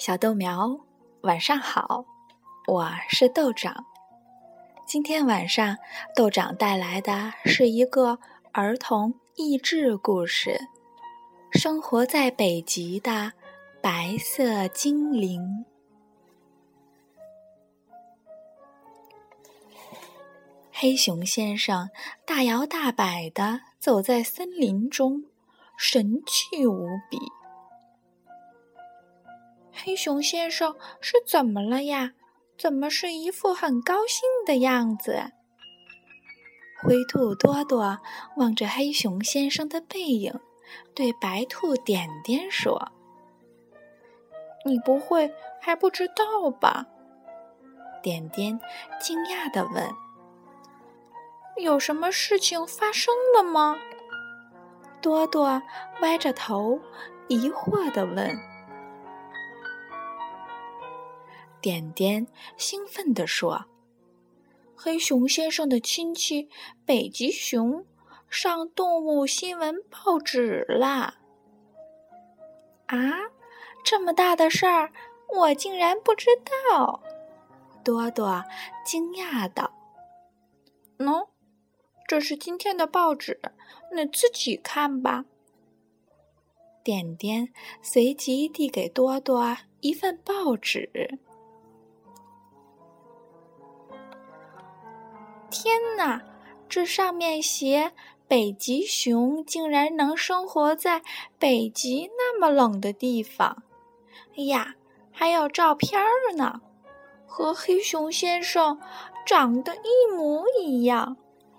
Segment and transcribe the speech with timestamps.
[0.00, 0.80] 小豆苗，
[1.24, 2.06] 晚上好，
[2.66, 3.84] 我是豆长。
[4.86, 5.76] 今天晚上，
[6.16, 8.18] 豆长带来的是一个
[8.52, 10.58] 儿童益智故事——
[11.52, 13.34] 生活在北极的
[13.82, 15.66] 白色精灵。
[20.72, 21.90] 黑熊先生
[22.24, 25.24] 大摇大摆地走在森林中，
[25.76, 27.18] 神气无比。
[29.82, 32.12] 黑熊先生是怎么了呀？
[32.58, 35.32] 怎么是一副很高兴的样子？
[36.82, 37.98] 灰兔多多
[38.36, 40.38] 望着黑熊先生的背影，
[40.94, 42.92] 对白兔点点说
[44.66, 46.86] ：“你不会还不知道吧？”
[48.02, 48.58] 点点
[49.00, 49.88] 惊讶地问
[51.62, 53.78] ：“有什么事情发生了吗？”
[55.00, 55.62] 多多
[56.02, 56.78] 歪着头，
[57.28, 58.49] 疑惑地问。
[61.60, 63.66] 点点兴奋地说
[64.74, 66.48] ：“黑熊先生的亲戚
[66.84, 67.84] 北极熊
[68.28, 71.18] 上动物新闻报纸啦！”
[72.86, 73.30] 啊，
[73.84, 74.92] 这么大的事儿，
[75.36, 76.26] 我竟然不知
[76.70, 77.02] 道！
[77.84, 78.44] 多多
[78.84, 79.72] 惊讶道
[80.98, 81.28] ：“喏，
[82.06, 83.40] 这是今天的报纸，
[83.94, 85.24] 你自己看吧。”
[86.82, 87.52] 点点
[87.82, 91.18] 随即递给多多一份报纸。
[95.62, 96.22] 天哪！
[96.70, 97.92] 这上面写
[98.26, 101.02] 北极熊竟然能生活在
[101.38, 103.62] 北极那么冷的地方。
[104.38, 104.76] 哎呀，
[105.12, 106.62] 还有照片儿呢，
[107.26, 108.80] 和黑熊先生
[109.26, 111.18] 长得一模一样，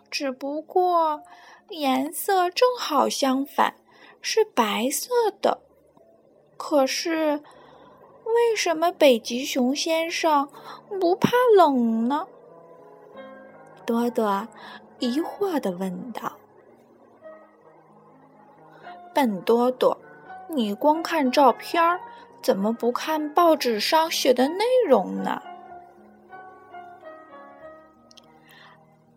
[0.09, 1.21] 只不过
[1.69, 3.75] 颜色正好相反，
[4.19, 5.61] 是白色的。
[6.58, 7.43] 可是，
[8.25, 10.49] 为什么北极熊先生
[10.99, 12.26] 不怕冷呢？
[13.91, 14.47] 多多
[14.99, 16.31] 疑惑地问道
[19.13, 19.97] ：“笨多多，
[20.47, 21.99] 你光看照片，
[22.41, 25.41] 怎么不看报纸上写的内容呢？”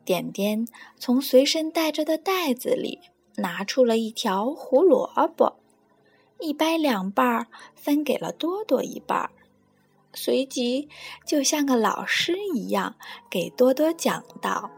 [0.05, 2.99] 点点从随身带着的袋子里
[3.37, 5.07] 拿出了一条胡萝
[5.37, 5.55] 卜，
[6.41, 7.47] 一掰两半儿，
[7.77, 9.31] 分给了多多一半儿。
[10.15, 10.89] 随即，
[11.27, 12.95] 就像个老师一样
[13.29, 14.71] 给多多讲道：“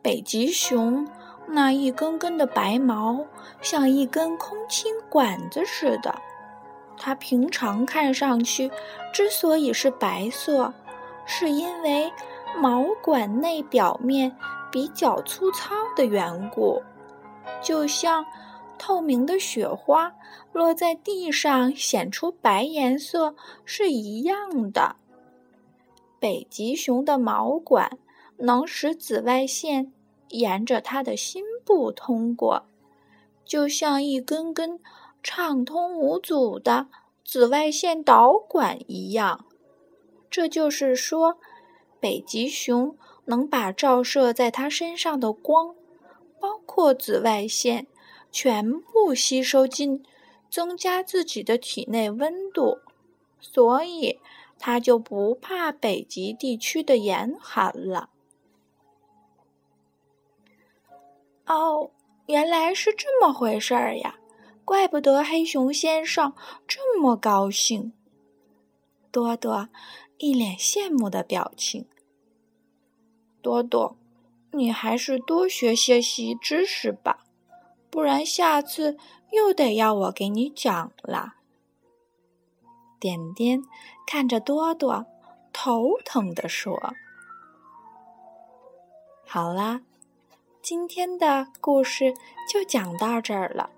[0.00, 1.06] 北极熊
[1.46, 3.26] 那一根根的白毛，
[3.60, 6.14] 像一根空心管子似的。
[6.96, 8.70] 它平常看上去
[9.12, 10.72] 之所以是白色，
[11.26, 12.12] 是因为
[12.56, 14.36] 毛管内表面
[14.70, 16.82] 比较粗糙的缘故，
[17.62, 18.24] 就像……”
[18.78, 20.14] 透明的雪花
[20.52, 23.34] 落在地上，显出白颜色
[23.64, 24.96] 是一样的。
[26.20, 27.98] 北极熊的毛管
[28.38, 29.92] 能使紫外线
[30.30, 32.64] 沿着它的心部通过，
[33.44, 34.80] 就像一根根
[35.22, 36.88] 畅通无阻的
[37.24, 39.44] 紫外线导管一样。
[40.30, 41.38] 这就是说，
[42.00, 45.74] 北极熊能把照射在它身上的光，
[46.40, 47.86] 包括紫外线。
[48.30, 50.04] 全部吸收进，
[50.50, 52.78] 增加自己的体内温度，
[53.40, 54.18] 所以
[54.58, 58.10] 它就不怕北极地区的严寒了。
[61.46, 61.90] 哦，
[62.26, 64.18] 原来是这么回事儿呀！
[64.64, 66.34] 怪不得黑熊先生
[66.66, 67.94] 这么高兴。
[69.10, 69.70] 多多
[70.18, 71.86] 一脸羡慕的表情。
[73.40, 73.96] 多多，
[74.50, 77.24] 你还是多学些习知识吧。
[77.90, 78.96] 不然下次
[79.32, 81.34] 又得要我给你讲了。
[83.00, 83.62] 点点
[84.06, 85.06] 看着多多，
[85.52, 86.94] 头疼地说
[89.24, 89.80] ：“好啦，
[90.60, 92.12] 今天的故事
[92.52, 93.70] 就讲到这儿了。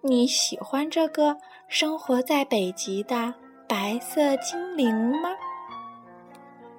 [0.00, 1.36] 你喜欢这个
[1.68, 3.34] 生活在北极的
[3.68, 5.30] 白色精灵吗？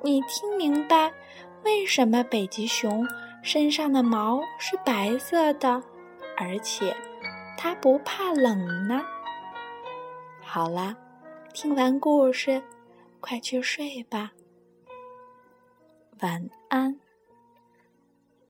[0.02, 1.14] 你听明白
[1.64, 3.08] 为什么北极熊
[3.42, 5.82] 身上的毛是白色的？”
[6.38, 6.96] 而且，
[7.58, 9.06] 它不怕冷呢。
[10.42, 10.96] 好啦，
[11.54, 12.62] 听完故事，
[13.20, 14.32] 快去睡吧。
[16.22, 17.00] 晚安。